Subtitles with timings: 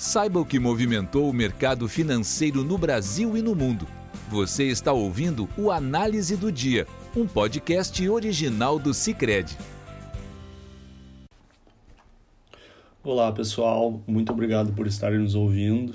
[0.00, 3.86] Saiba o que movimentou o mercado financeiro no Brasil e no mundo.
[4.30, 9.58] Você está ouvindo o Análise do Dia, um podcast original do Cicred.
[13.04, 15.94] Olá pessoal, muito obrigado por estarem nos ouvindo.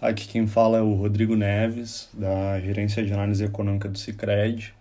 [0.00, 4.72] Aqui quem fala é o Rodrigo Neves, da Gerência de Análise Econômica do Cicred.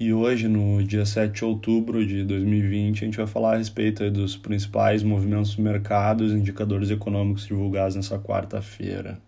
[0.00, 4.08] E hoje, no dia 7 de outubro de 2020, a gente vai falar a respeito
[4.12, 9.20] dos principais movimentos do mercado e indicadores econômicos divulgados nessa quarta-feira.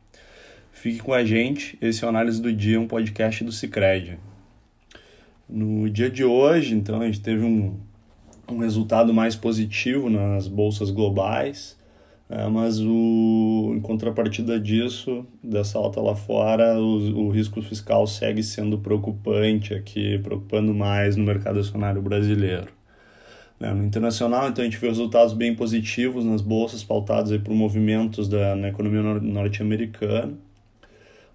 [0.70, 4.16] Fique com a gente, esse é o Análise do Dia, um podcast do Cicred.
[5.48, 7.76] No dia de hoje, então, a gente teve um,
[8.48, 11.76] um resultado mais positivo nas bolsas globais,
[12.30, 18.40] é, mas o, em contrapartida disso, dessa alta lá fora, o, o risco fiscal segue
[18.40, 22.68] sendo preocupante aqui, preocupando mais no mercado acionário brasileiro.
[23.58, 23.74] Né?
[23.74, 28.28] No internacional, então, a gente vê resultados bem positivos nas bolsas, pautados aí por movimentos
[28.28, 30.34] da, na economia norte-americana.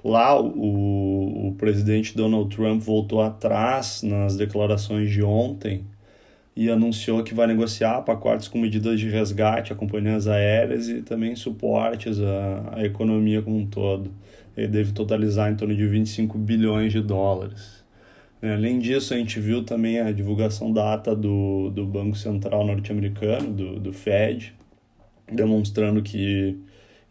[0.02, 5.84] Lá, o, o presidente Donald Trump voltou atrás nas declarações de ontem,
[6.56, 11.36] e anunciou que vai negociar pacotes com medidas de resgate a companhias aéreas e também
[11.36, 14.10] suportes à, à economia como um todo.
[14.56, 17.84] Ele deve totalizar em torno de 25 bilhões de dólares.
[18.42, 22.66] Né, além disso, a gente viu também a divulgação da ata do, do Banco Central
[22.66, 24.54] norte-americano, do, do Fed,
[25.30, 26.58] demonstrando que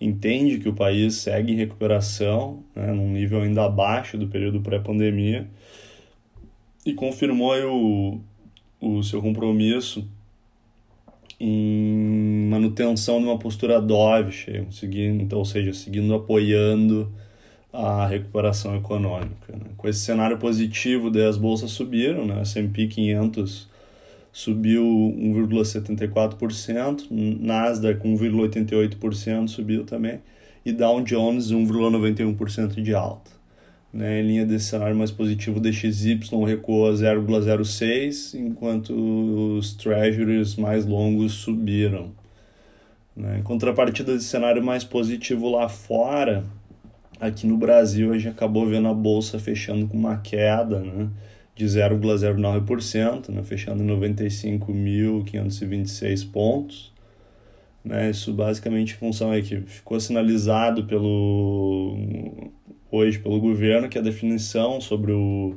[0.00, 5.46] entende que o país segue em recuperação, né, num nível ainda abaixo do período pré-pandemia,
[6.86, 8.20] e confirmou o,
[8.84, 10.06] o seu compromisso
[11.40, 17.10] em manutenção de uma postura dovish, seguindo, então, ou seja, seguindo apoiando
[17.72, 19.52] a recuperação econômica.
[19.52, 19.66] Né?
[19.76, 22.40] Com esse cenário positivo, as bolsas subiram, né?
[22.42, 23.68] S&P 500
[24.32, 30.20] subiu 1,74%, Nasdaq 1,88% subiu também,
[30.64, 33.30] e Dow Jones 1,91% de alta.
[33.94, 40.56] Né, em linha desse cenário mais positivo, o DXY recuou a 0,06, enquanto os treasuries
[40.56, 42.10] mais longos subiram.
[43.16, 43.38] Né.
[43.38, 46.42] Em contrapartida desse cenário mais positivo lá fora,
[47.20, 51.08] aqui no Brasil a gente acabou vendo a bolsa fechando com uma queda né,
[51.54, 56.92] de 0,09%, né, fechando em 95.526 pontos.
[57.84, 61.96] Né, isso basicamente em função aí que ficou sinalizado pelo
[62.94, 65.56] hoje pelo governo, que é a definição sobre o,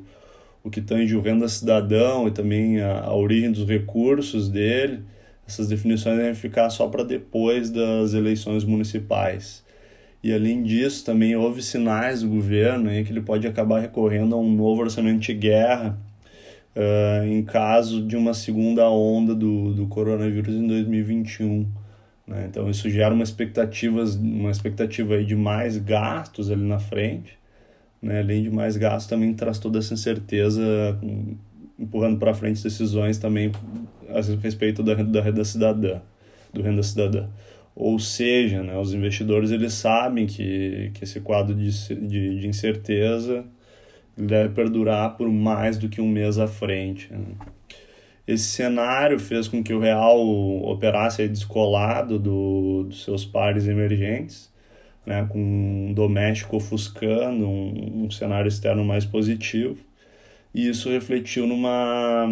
[0.64, 5.02] o que tange o renda cidadão e também a, a origem dos recursos dele.
[5.47, 9.64] Essas definições devem ficar só para depois das eleições municipais.
[10.24, 14.52] E além disso, também houve sinais do governo que ele pode acabar recorrendo a um
[14.52, 15.97] novo orçamento de guerra
[16.78, 21.68] uh, em caso de uma segunda onda do, do coronavírus em 2021.
[22.28, 22.48] Né?
[22.50, 27.38] Então isso gera uma expectativa, uma expectativa de mais gastos ali na frente.
[28.02, 28.20] Né?
[28.20, 30.62] Além de mais gastos, também traz toda essa incerteza,
[31.80, 33.52] empurrando para frente decisões também
[34.10, 36.02] a respeito da, da renda cidadã,
[36.54, 37.28] do renda cidadã.
[37.76, 43.46] Ou seja, né, os investidores eles sabem que, que esse quadro de, de, de incerteza
[44.18, 47.14] deve perdurar por mais do que um mês à frente.
[47.14, 47.20] Né?
[48.28, 50.20] Esse cenário fez com que o real
[50.64, 54.52] operasse descolado do, dos seus pares emergentes,
[55.06, 59.78] né, com um doméstico ofuscando, um, um cenário externo mais positivo.
[60.54, 62.28] E isso refletiu numa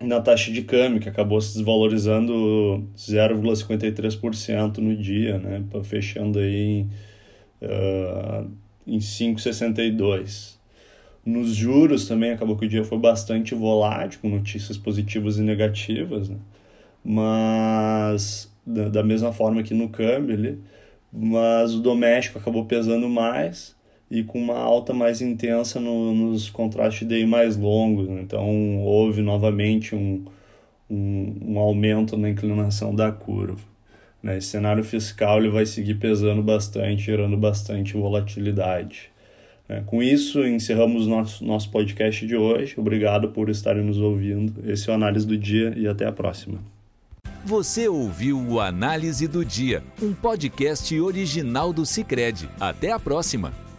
[0.00, 6.86] na taxa de câmbio, que acabou se desvalorizando 0,53% no dia, né, fechando aí
[7.62, 8.50] uh,
[8.86, 10.59] em 5,62%.
[11.24, 16.28] Nos juros também acabou que o dia foi bastante volátil, com notícias positivas e negativas,
[16.28, 16.36] né?
[17.04, 20.58] mas da, da, mesma forma que no câmbio ali,
[21.12, 23.76] mas o doméstico acabou pesando mais
[24.10, 28.20] e com uma alta mais intensa no, nos contratos de DI mais longos, né?
[28.22, 30.24] então houve novamente um,
[30.88, 33.68] um, um, aumento na inclinação da curva.
[34.22, 34.38] Né?
[34.38, 39.10] Esse cenário fiscal ele vai seguir pesando bastante, gerando bastante volatilidade.
[39.70, 42.74] É, com isso, encerramos nosso, nosso podcast de hoje.
[42.76, 44.68] Obrigado por estarem nos ouvindo.
[44.68, 46.58] Esse é o Análise do Dia e até a próxima.
[47.44, 52.48] Você ouviu o Análise do Dia, um podcast original do Cicred.
[52.58, 53.69] Até a próxima!